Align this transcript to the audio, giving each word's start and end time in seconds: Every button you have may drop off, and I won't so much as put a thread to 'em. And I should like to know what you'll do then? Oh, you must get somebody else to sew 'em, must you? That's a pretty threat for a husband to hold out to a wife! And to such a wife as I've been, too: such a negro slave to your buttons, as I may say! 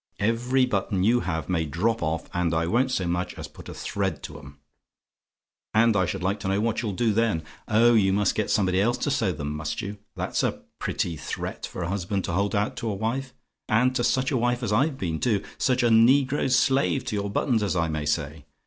Every 0.17 0.65
button 0.65 1.03
you 1.03 1.19
have 1.19 1.47
may 1.47 1.63
drop 1.63 2.01
off, 2.01 2.27
and 2.33 2.55
I 2.55 2.65
won't 2.65 2.89
so 2.89 3.05
much 3.07 3.35
as 3.35 3.47
put 3.47 3.69
a 3.69 3.73
thread 3.75 4.23
to 4.23 4.39
'em. 4.39 4.57
And 5.75 5.95
I 5.95 6.07
should 6.07 6.23
like 6.23 6.39
to 6.39 6.47
know 6.47 6.59
what 6.59 6.81
you'll 6.81 6.93
do 6.93 7.13
then? 7.13 7.43
Oh, 7.67 7.93
you 7.93 8.11
must 8.11 8.33
get 8.33 8.49
somebody 8.49 8.81
else 8.81 8.97
to 8.97 9.11
sew 9.11 9.35
'em, 9.39 9.55
must 9.55 9.79
you? 9.79 9.99
That's 10.15 10.41
a 10.41 10.63
pretty 10.79 11.17
threat 11.17 11.67
for 11.67 11.83
a 11.83 11.87
husband 11.89 12.23
to 12.23 12.31
hold 12.33 12.55
out 12.55 12.75
to 12.77 12.89
a 12.89 12.95
wife! 12.95 13.35
And 13.69 13.93
to 13.95 14.03
such 14.03 14.31
a 14.31 14.37
wife 14.37 14.63
as 14.63 14.73
I've 14.73 14.97
been, 14.97 15.19
too: 15.19 15.43
such 15.59 15.83
a 15.83 15.89
negro 15.89 16.51
slave 16.51 17.05
to 17.05 17.15
your 17.15 17.29
buttons, 17.29 17.61
as 17.61 17.75
I 17.75 17.87
may 17.87 18.07
say! 18.07 18.45